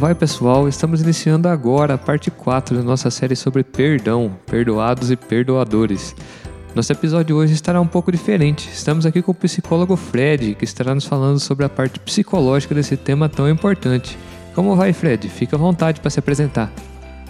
[0.00, 0.66] vai, pessoal?
[0.66, 6.16] Estamos iniciando agora a parte 4 da nossa série sobre perdão, perdoados e perdoadores.
[6.74, 8.66] Nosso episódio hoje estará um pouco diferente.
[8.72, 12.96] Estamos aqui com o psicólogo Fred, que estará nos falando sobre a parte psicológica desse
[12.96, 14.18] tema tão importante.
[14.54, 15.28] Como vai, Fred?
[15.28, 16.72] Fica à vontade para se apresentar.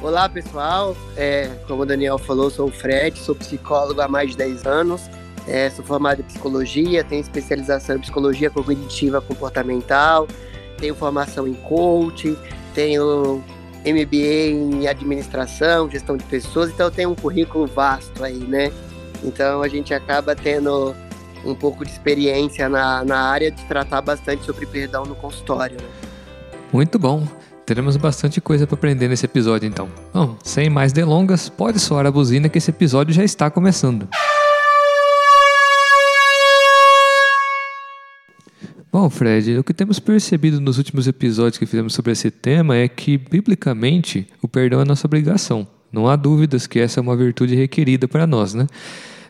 [0.00, 0.96] Olá, pessoal.
[1.16, 5.10] É, como o Daniel falou, sou o Fred, sou psicólogo há mais de 10 anos.
[5.48, 10.28] É, sou formado em psicologia, tenho especialização em psicologia cognitiva comportamental,
[10.78, 12.36] tenho formação em coaching,
[12.74, 13.42] tenho
[13.84, 18.72] MBA em administração, gestão de pessoas, então eu tenho um currículo vasto aí, né?
[19.22, 20.94] Então a gente acaba tendo
[21.44, 25.76] um pouco de experiência na, na área de tratar bastante sobre perdão no consultório.
[25.76, 25.88] Né?
[26.72, 27.26] Muito bom.
[27.64, 29.88] Teremos bastante coisa para aprender nesse episódio então.
[30.12, 34.08] Bom, sem mais delongas, pode soar a buzina que esse episódio já está começando.
[39.00, 42.86] Bom, Fred, o que temos percebido nos últimos episódios que fizemos sobre esse tema é
[42.86, 45.66] que, biblicamente, o perdão é nossa obrigação.
[45.90, 48.66] Não há dúvidas que essa é uma virtude requerida para nós, né?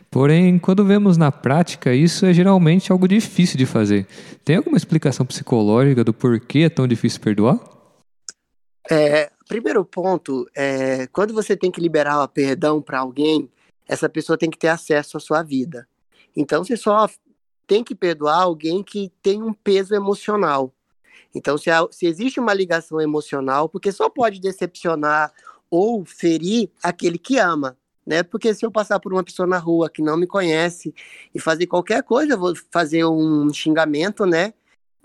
[0.09, 4.05] Porém, quando vemos na prática, isso é geralmente algo difícil de fazer.
[4.43, 7.57] Tem alguma explicação psicológica do porquê é tão difícil perdoar?
[8.89, 13.49] É, primeiro ponto, é, quando você tem que liberar o perdão para alguém,
[13.87, 15.87] essa pessoa tem que ter acesso à sua vida.
[16.35, 17.07] Então, você só
[17.71, 20.73] tem que perdoar alguém que tem um peso emocional.
[21.33, 25.31] Então, se, se existe uma ligação emocional, porque só pode decepcionar
[25.69, 28.23] ou ferir aquele que ama né?
[28.23, 30.93] Porque se eu passar por uma pessoa na rua que não me conhece
[31.33, 34.53] e fazer qualquer coisa, eu vou fazer um xingamento, né?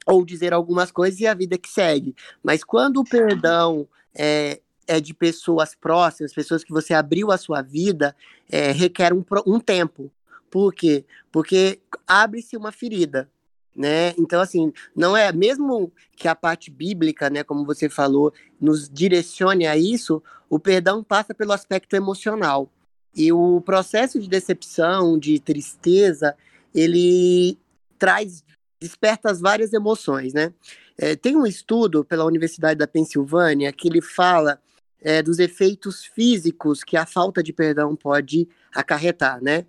[0.05, 2.17] Ou dizer algumas coisas e a vida que segue.
[2.43, 7.63] Mas quando o perdão é, é de pessoas próximas, pessoas que você abriu a sua
[7.63, 8.17] vida,
[8.51, 10.11] é, requer um, um tempo.
[10.57, 11.05] Por quê?
[11.31, 13.31] Porque abre-se uma ferida,
[13.77, 14.15] né?
[14.17, 19.67] Então, assim, não é mesmo que a parte bíblica, né, como você falou, nos direcione
[19.67, 22.73] a isso, o perdão passa pelo aspecto emocional.
[23.15, 26.35] E o processo de decepção, de tristeza,
[26.75, 27.59] ele
[27.99, 28.43] traz,
[28.81, 30.55] desperta as várias emoções, né?
[30.97, 34.59] É, tem um estudo pela Universidade da Pensilvânia que ele fala
[35.03, 39.67] é, dos efeitos físicos que a falta de perdão pode acarretar, né?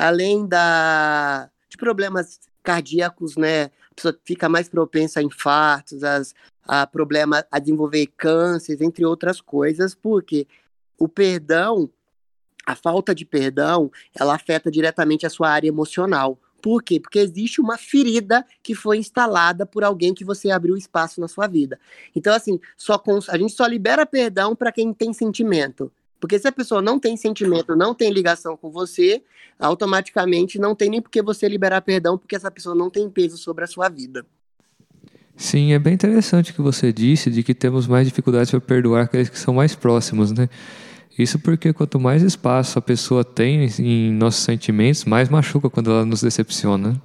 [0.00, 3.64] Além da, de problemas cardíacos, né?
[3.64, 6.34] A pessoa fica mais propensa a infartos, as,
[6.64, 10.46] a problema a desenvolver cânceres, entre outras coisas, porque
[10.98, 11.90] o perdão
[12.66, 16.38] a falta de perdão, ela afeta diretamente a sua área emocional.
[16.62, 17.00] Por quê?
[17.00, 21.46] Porque existe uma ferida que foi instalada por alguém que você abriu espaço na sua
[21.46, 21.80] vida.
[22.14, 23.28] Então, assim, só cons...
[23.28, 25.90] a gente só libera perdão para quem tem sentimento.
[26.20, 29.22] Porque se a pessoa não tem sentimento, não tem ligação com você,
[29.58, 33.38] automaticamente não tem nem por que você liberar perdão, porque essa pessoa não tem peso
[33.38, 34.24] sobre a sua vida.
[35.36, 39.04] Sim, é bem interessante o que você disse de que temos mais dificuldades para perdoar
[39.04, 40.50] aqueles que são mais próximos, né?
[41.18, 46.04] Isso porque quanto mais espaço a pessoa tem em nossos sentimentos, mais machuca quando ela
[46.04, 47.00] nos decepciona.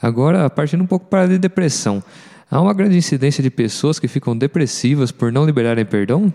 [0.00, 2.02] Agora, partindo um pouco para a depressão,
[2.50, 6.32] há uma grande incidência de pessoas que ficam depressivas por não liberarem perdão?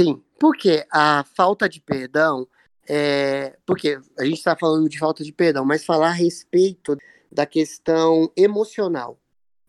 [0.00, 2.48] Sim, porque a falta de perdão
[2.88, 3.54] é.
[3.66, 6.96] Porque a gente está falando de falta de perdão, mas falar a respeito
[7.30, 9.18] da questão emocional.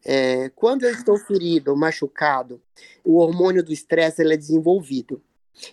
[0.06, 2.62] É, quando eu estou ferido, machucado,
[3.04, 5.22] o hormônio do estresse é desenvolvido.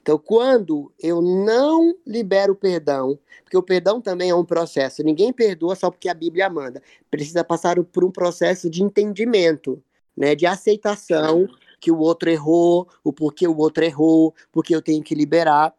[0.02, 5.76] Então, quando eu não libero perdão, porque o perdão também é um processo, ninguém perdoa
[5.76, 9.80] só porque a Bíblia manda, precisa passar por um processo de entendimento,
[10.16, 11.48] né, de aceitação
[11.80, 15.74] que o outro errou, o porquê o outro errou, porque eu tenho que liberar.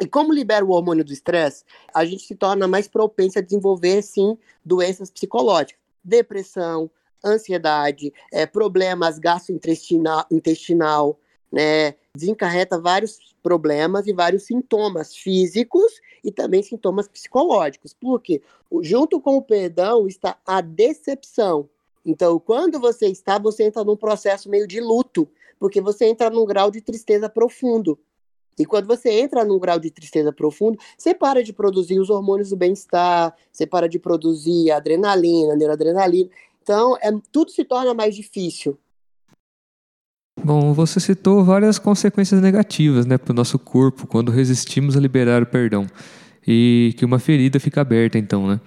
[0.00, 1.64] E como libera o hormônio do estresse,
[1.94, 6.90] a gente se torna mais propenso a desenvolver, sim, doenças psicológicas, depressão,
[7.24, 11.18] ansiedade, é, problemas gastrointestinal, intestinal,
[11.50, 17.94] né, desencarreta vários problemas e vários sintomas físicos e também sintomas psicológicos.
[17.94, 18.42] Porque
[18.82, 21.68] junto com o perdão está a decepção.
[22.04, 25.28] Então, quando você está, você entra num processo meio de luto,
[25.58, 27.98] porque você entra num grau de tristeza profundo.
[28.58, 32.50] E quando você entra num grau de tristeza profundo, você para de produzir os hormônios
[32.50, 36.30] do bem-estar, você para de produzir adrenalina, neuroadrenalina.
[36.62, 38.78] Então, é, tudo se torna mais difícil.
[40.42, 45.42] Bom, você citou várias consequências negativas né, para o nosso corpo quando resistimos a liberar
[45.42, 45.86] o perdão.
[46.46, 48.60] E que uma ferida fica aberta, então, né?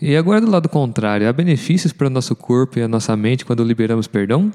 [0.00, 3.44] E agora, do lado contrário, há benefícios para o nosso corpo e a nossa mente
[3.44, 4.52] quando liberamos perdão?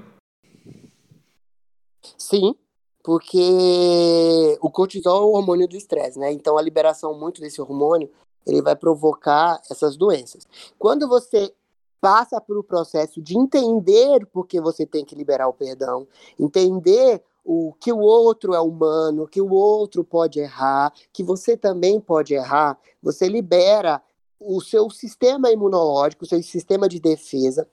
[2.17, 2.55] Sim,
[3.03, 6.31] porque o cortisol é o hormônio do estresse, né?
[6.31, 8.09] Então, a liberação muito desse hormônio
[8.47, 10.47] ele vai provocar essas doenças.
[10.79, 11.53] Quando você
[11.99, 16.07] passa por o processo de entender por que você tem que liberar o perdão,
[16.39, 21.99] entender o que o outro é humano, que o outro pode errar, que você também
[21.99, 24.01] pode errar, você libera
[24.45, 27.67] o seu sistema imunológico, o seu sistema de defesa,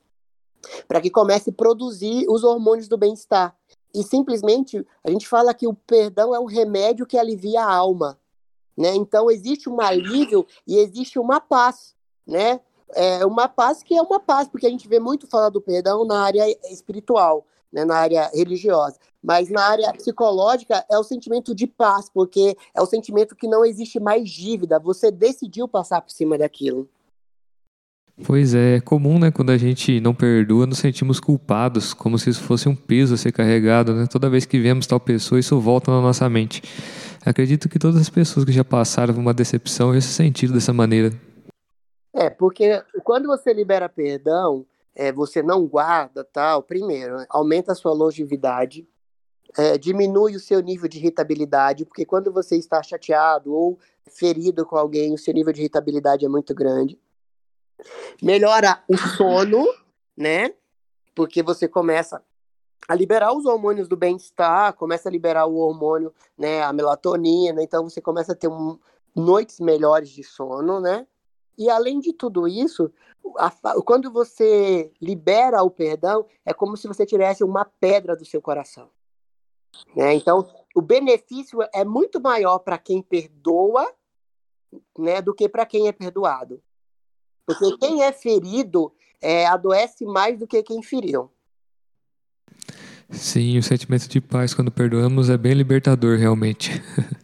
[0.86, 3.56] para que comece a produzir os hormônios do bem-estar.
[3.94, 8.18] E simplesmente a gente fala que o perdão é o remédio que alivia a alma,
[8.76, 8.94] né?
[8.94, 11.94] Então existe um alívio e existe uma paz,
[12.26, 12.60] né?
[12.92, 16.04] É uma paz que é uma paz, porque a gente vê muito falar do perdão
[16.04, 18.98] na área espiritual, né, na área religiosa.
[19.22, 23.64] Mas na área psicológica é o sentimento de paz, porque é o sentimento que não
[23.64, 24.78] existe mais dívida.
[24.78, 26.88] Você decidiu passar por cima daquilo.
[28.26, 32.30] Pois é, é comum, né, quando a gente não perdoa, nos sentimos culpados, como se
[32.30, 34.06] isso fosse um peso a ser carregado, né?
[34.10, 36.62] Toda vez que vemos tal pessoa, isso volta na nossa mente.
[37.24, 40.72] Acredito que todas as pessoas que já passaram por uma decepção já se sentiram dessa
[40.72, 41.12] maneira.
[42.14, 47.74] É, porque quando você libera perdão, é, você não guarda tal, primeiro, né, aumenta a
[47.74, 48.86] sua longevidade,
[49.56, 54.76] é, diminui o seu nível de irritabilidade, porque quando você está chateado ou ferido com
[54.76, 56.98] alguém, o seu nível de irritabilidade é muito grande.
[58.22, 59.64] Melhora o sono,
[60.16, 60.54] né?
[61.14, 62.22] Porque você começa
[62.88, 67.88] a liberar os hormônios do bem-estar, começa a liberar o hormônio, né, a melatonina, então
[67.88, 68.78] você começa a ter um,
[69.14, 71.06] noites melhores de sono, né?
[71.56, 72.90] E além de tudo isso,
[73.36, 73.50] a,
[73.82, 78.90] quando você libera o perdão, é como se você tivesse uma pedra do seu coração.
[79.94, 80.14] Né?
[80.14, 83.86] Então, o benefício é muito maior para quem perdoa
[84.98, 86.62] né, do que para quem é perdoado.
[87.46, 91.30] Porque quem é ferido é, adoece mais do que quem feriu.
[93.10, 96.70] Sim, o sentimento de paz quando perdoamos é bem libertador, realmente.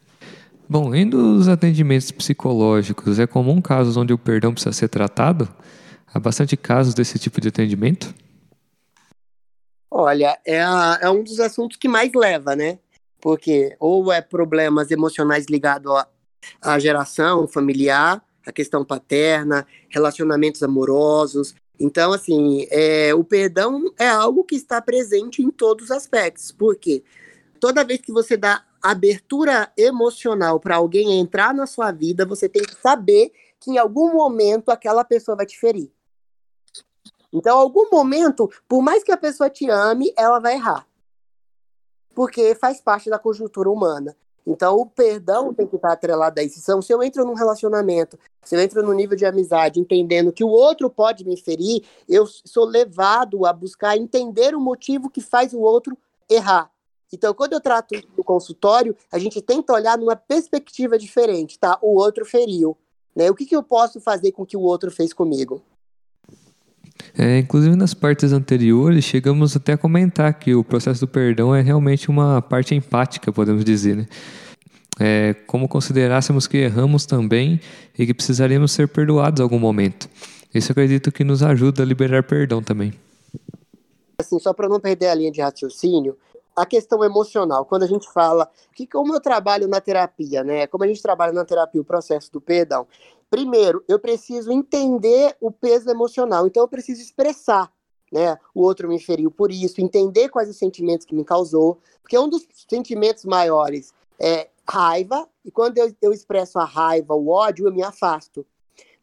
[0.69, 5.49] Bom, indo os atendimentos psicológicos, é comum casos onde o perdão precisa ser tratado?
[6.13, 8.13] Há bastante casos desse tipo de atendimento?
[9.99, 12.79] Olha, é, a, é um dos assuntos que mais leva, né?
[13.19, 15.91] Porque ou é problemas emocionais ligados
[16.61, 21.55] à geração familiar, a questão paterna, relacionamentos amorosos.
[21.81, 26.53] Então, assim, é, o perdão é algo que está presente em todos os aspectos.
[26.53, 27.03] Por quê?
[27.59, 32.63] Toda vez que você dá abertura emocional para alguém entrar na sua vida, você tem
[32.63, 35.91] que saber que em algum momento aquela pessoa vai te ferir.
[37.37, 40.87] Então, algum momento, por mais que a pessoa te ame, ela vai errar.
[42.15, 44.17] Porque faz parte da conjuntura humana.
[44.47, 46.59] Então, o perdão tem que estar atrelado a isso.
[46.59, 50.43] Então, se eu entro num relacionamento, se eu entro no nível de amizade, entendendo que
[50.43, 55.53] o outro pode me ferir, eu sou levado a buscar entender o motivo que faz
[55.53, 55.95] o outro
[56.31, 56.71] errar.
[57.13, 61.79] Então, quando eu trato no consultório, a gente tenta olhar numa perspectiva diferente, tá?
[61.83, 62.79] O outro feriu.
[63.15, 63.31] Né?
[63.31, 65.63] O que, que eu posso fazer com que o outro fez comigo?
[67.19, 71.63] É, inclusive nas partes anteriores, chegamos até a comentar que o processo do perdão é
[71.63, 74.07] realmente uma parte empática, podemos dizer, né?
[74.99, 77.61] É, como considerássemos que erramos também
[77.99, 80.09] e que precisaríamos ser perdoados em algum momento.
[80.55, 82.95] Isso acredito que nos ajuda a liberar perdão também.
[84.19, 86.17] Assim, só para não perder a linha de raciocínio,
[86.57, 90.67] a questão emocional, quando a gente fala que como eu trabalho na terapia, né?
[90.67, 92.87] Como a gente trabalha na terapia o processo do perdão.
[93.31, 97.73] Primeiro, eu preciso entender o peso emocional, então eu preciso expressar,
[98.13, 98.39] né?
[98.55, 102.29] O outro me feriu por isso, entender quais os sentimentos que me causou, porque um
[102.29, 107.73] dos sentimentos maiores é raiva, e quando eu, eu expresso a raiva, o ódio, eu
[107.73, 108.47] me afasto.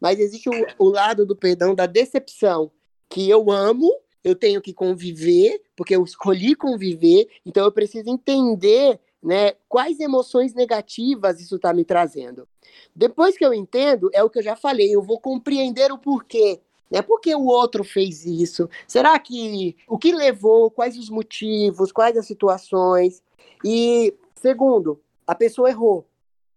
[0.00, 2.70] Mas existe o, o lado do perdão da decepção,
[3.08, 3.90] que eu amo
[4.24, 10.54] eu tenho que conviver, porque eu escolhi conviver, então eu preciso entender né, quais emoções
[10.54, 12.48] negativas isso está me trazendo.
[12.94, 16.60] Depois que eu entendo, é o que eu já falei, eu vou compreender o porquê.
[16.90, 17.02] Né?
[17.02, 18.68] Por que o outro fez isso?
[18.86, 20.70] Será que o que levou?
[20.70, 21.92] Quais os motivos?
[21.92, 23.22] Quais as situações?
[23.64, 26.06] E segundo, a pessoa errou.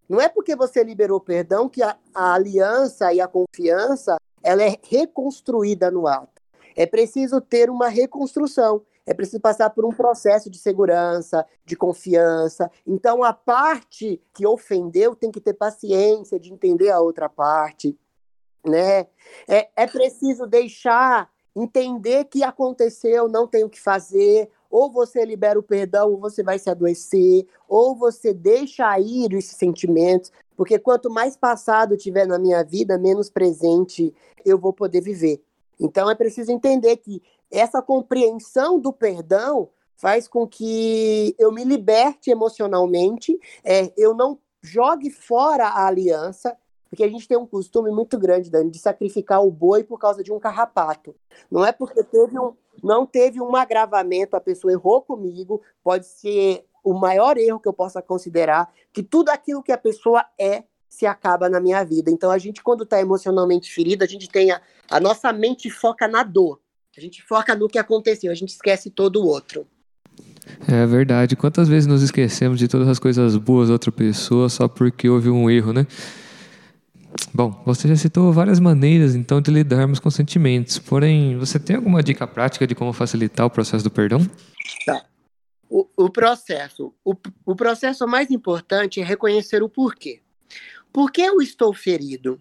[0.07, 4.77] Não é porque você liberou perdão que a, a aliança e a confiança ela é
[4.89, 6.37] reconstruída no ato
[6.77, 12.69] é preciso ter uma reconstrução, é preciso passar por um processo de segurança, de confiança.
[12.85, 17.97] Então, a parte que ofendeu tem que ter paciência de entender a outra parte,
[18.65, 19.07] né?
[19.47, 25.57] É, é preciso deixar entender que aconteceu, não tem o que fazer, ou você libera
[25.57, 31.09] o perdão, ou você vai se adoecer, ou você deixa ir esses sentimentos, porque quanto
[31.09, 34.13] mais passado tiver na minha vida, menos presente
[34.45, 35.41] eu vou poder viver.
[35.79, 42.29] Então é preciso entender que essa compreensão do perdão faz com que eu me liberte
[42.29, 46.57] emocionalmente, é, eu não jogue fora a aliança,
[46.89, 50.23] Porque a gente tem um costume muito grande, Dani, de sacrificar o boi por causa
[50.23, 51.15] de um carrapato.
[51.51, 56.65] Não é porque teve um, não teve um agravamento, a pessoa errou comigo, pode ser
[56.83, 61.05] o maior erro que eu possa considerar, que tudo aquilo que a pessoa é se
[61.05, 62.09] acaba na minha vida.
[62.09, 66.07] Então a gente, quando está emocionalmente ferido, a gente tem a, a nossa mente foca
[66.07, 66.61] na dor.
[66.97, 69.67] A gente foca no que aconteceu, a gente esquece todo o outro.
[70.67, 71.35] É verdade.
[71.35, 75.29] Quantas vezes nos esquecemos de todas as coisas boas da outra pessoa só porque houve
[75.29, 75.85] um erro, né?
[77.33, 80.79] Bom, você já citou várias maneiras então de lidarmos com sentimentos.
[80.79, 84.27] Porém, você tem alguma dica prática de como facilitar o processo do perdão?
[84.83, 85.05] Tá.
[85.69, 86.93] O, o processo.
[87.05, 87.13] O,
[87.45, 90.21] o processo mais importante é reconhecer o porquê.
[90.91, 92.39] Por que eu estou ferido?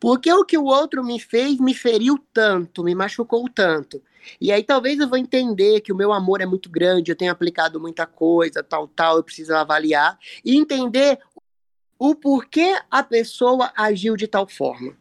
[0.00, 4.02] Porque o que o outro me fez me feriu tanto, me machucou tanto.
[4.40, 7.32] E aí talvez eu vou entender que o meu amor é muito grande, eu tenho
[7.32, 11.18] aplicado muita coisa, tal, tal, eu preciso avaliar e entender
[11.98, 14.96] o porquê a pessoa agiu de tal forma.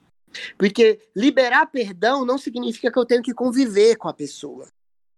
[0.57, 4.67] Porque liberar perdão não significa que eu tenho que conviver com a pessoa.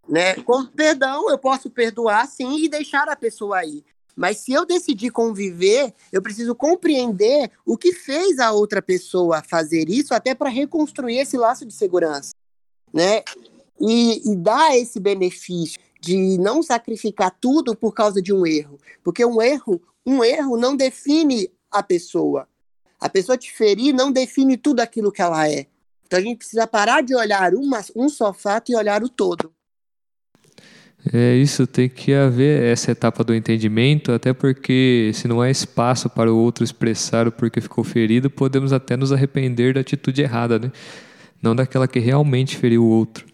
[0.07, 0.35] Né?
[0.35, 3.83] Com perdão, eu posso perdoar sim e deixar a pessoa aí.
[4.19, 9.87] Mas se eu decidir conviver, eu preciso compreender o que fez a outra pessoa fazer
[9.87, 12.33] isso, até para reconstruir esse laço de segurança,
[12.93, 13.23] né?
[13.79, 19.23] E, e dar esse benefício de não sacrificar tudo por causa de um erro, porque
[19.23, 22.45] um erro, um erro não define a pessoa.
[22.99, 25.65] A pessoa te ferir não define tudo aquilo que ela é.
[26.05, 29.53] Então a gente precisa parar de olhar uma, um só fato e olhar o todo.
[31.13, 36.09] É isso, tem que haver essa etapa do entendimento, até porque se não há espaço
[36.09, 40.59] para o outro expressar o porquê ficou ferido, podemos até nos arrepender da atitude errada,
[40.59, 40.71] né?
[41.41, 43.25] Não daquela que realmente feriu o outro.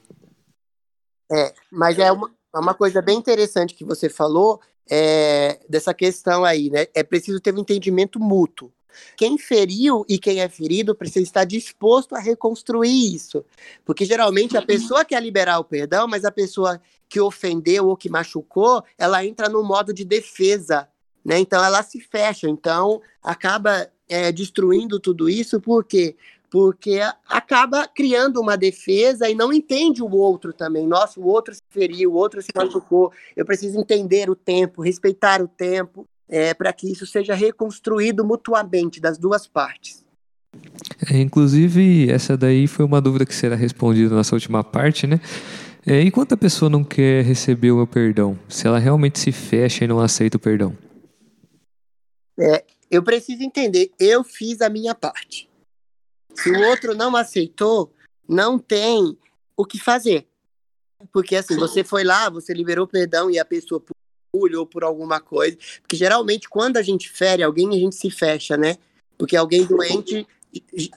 [1.32, 6.46] É, mas é uma, é uma coisa bem interessante que você falou é, dessa questão
[6.46, 6.86] aí, né?
[6.94, 8.72] É preciso ter um entendimento mútuo.
[9.16, 13.44] Quem feriu e quem é ferido precisa estar disposto a reconstruir isso.
[13.84, 18.10] Porque geralmente a pessoa quer liberar o perdão, mas a pessoa que ofendeu ou que
[18.10, 20.88] machucou, ela entra no modo de defesa,
[21.24, 21.40] né?
[21.40, 26.16] Então ela se fecha, então acaba é, destruindo tudo isso, por quê?
[26.50, 30.88] Porque acaba criando uma defesa e não entende o outro também.
[30.88, 33.12] Nossa, o outro se feriu, o outro se machucou.
[33.36, 39.00] Eu preciso entender o tempo, respeitar o tempo, é, para que isso seja reconstruído mutuamente
[39.00, 40.06] das duas partes.
[41.12, 45.20] É, inclusive, essa daí foi uma dúvida que será respondida na nossa última parte, né?
[45.86, 49.88] É, enquanto a pessoa não quer receber o perdão, se ela realmente se fecha e
[49.88, 50.76] não aceita o perdão?
[52.40, 55.48] É, eu preciso entender, eu fiz a minha parte.
[56.34, 57.94] Se o outro não aceitou,
[58.28, 59.18] não tem
[59.56, 60.28] o que fazer.
[61.14, 63.80] Porque assim, você foi lá, você liberou perdão e a pessoa
[64.36, 65.58] orgulho ou por alguma coisa.
[65.82, 68.78] Porque geralmente quando a gente fere alguém, a gente se fecha, né?
[69.18, 70.28] Porque alguém doente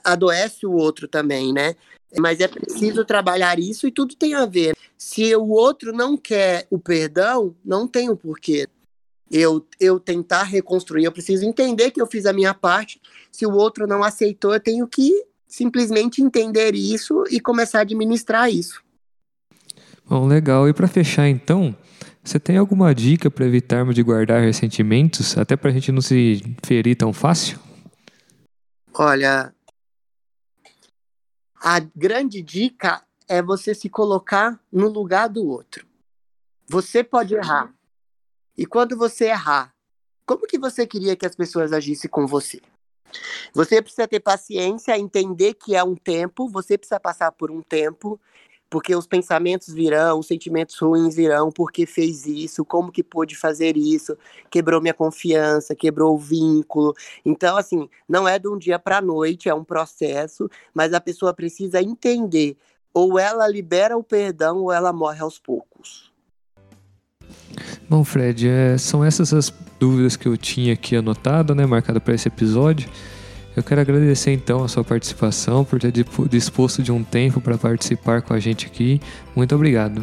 [0.03, 1.75] adoece o outro também, né?
[2.17, 4.75] Mas é preciso trabalhar isso e tudo tem a ver.
[4.97, 8.67] Se o outro não quer o perdão, não tem o porquê.
[9.31, 12.99] Eu, eu tentar reconstruir, eu preciso entender que eu fiz a minha parte.
[13.31, 18.51] Se o outro não aceitou, eu tenho que simplesmente entender isso e começar a administrar
[18.51, 18.81] isso.
[20.07, 20.67] Bom, legal.
[20.67, 21.75] E para fechar, então,
[22.29, 26.43] você tem alguma dica para evitarmos de guardar ressentimentos, até para a gente não se
[26.63, 27.59] ferir tão fácil?
[28.93, 29.51] Olha,
[31.55, 35.87] a grande dica é você se colocar no lugar do outro.
[36.67, 37.73] Você pode errar.
[38.55, 39.73] E quando você errar,
[40.23, 42.61] como que você queria que as pessoas agissem com você?
[43.55, 48.21] Você precisa ter paciência, entender que é um tempo, você precisa passar por um tempo,
[48.69, 53.75] porque os pensamentos virão, os sentimentos ruins virão, porque fez isso, como que pôde fazer
[53.75, 54.15] isso,
[54.49, 56.93] quebrou minha confiança, quebrou o vínculo.
[57.25, 61.01] Então, assim, não é de um dia para a noite, é um processo, mas a
[61.01, 62.55] pessoa precisa entender,
[62.93, 66.09] ou ela libera o perdão ou ela morre aos poucos.
[67.89, 72.13] Bom, Fred, é, são essas as dúvidas que eu tinha aqui anotado, né, marcada para
[72.13, 72.89] esse episódio.
[73.59, 75.91] Eu quero agradecer então a sua participação, por ter
[76.29, 79.01] disposto de um tempo para participar com a gente aqui.
[79.35, 80.01] Muito obrigado.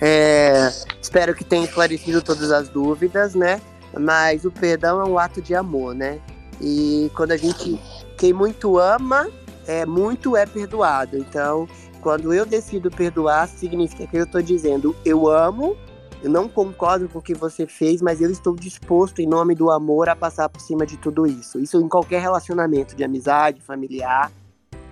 [0.00, 3.60] É, espero que tenha esclarecido todas as dúvidas, né?
[3.92, 6.18] Mas o perdão é um ato de amor, né?
[6.62, 7.78] E quando a gente.
[8.16, 9.28] Quem muito ama,
[9.66, 11.18] é muito é perdoado.
[11.18, 11.68] Então,
[12.00, 15.76] quando eu decido perdoar, significa que eu estou dizendo eu amo
[16.22, 19.70] eu não concordo com o que você fez, mas eu estou disposto, em nome do
[19.70, 21.58] amor, a passar por cima de tudo isso.
[21.58, 24.30] Isso em qualquer relacionamento de amizade, familiar.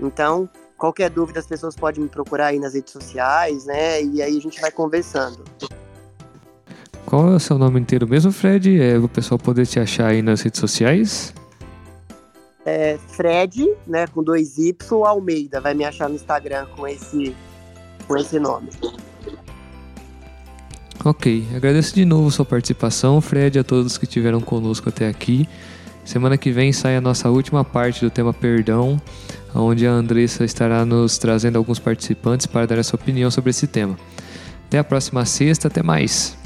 [0.01, 4.03] Então, qualquer dúvida, as pessoas podem me procurar aí nas redes sociais, né?
[4.03, 5.45] E aí a gente vai conversando.
[7.07, 8.81] Qual é o seu nome inteiro mesmo, Fred?
[8.81, 11.35] É o pessoal poder te achar aí nas redes sociais?
[12.65, 15.61] é Fred, né, com dois Y, Almeida.
[15.61, 17.37] Vai me achar no Instagram com esse,
[18.07, 18.71] com esse nome.
[21.07, 25.47] Ok, agradeço de novo sua participação, Fred, a todos que estiveram conosco até aqui.
[26.03, 28.99] Semana que vem sai a nossa última parte do tema perdão,
[29.55, 33.67] onde a Andressa estará nos trazendo alguns participantes para dar a sua opinião sobre esse
[33.67, 33.99] tema.
[34.67, 36.39] Até a próxima sexta, até mais!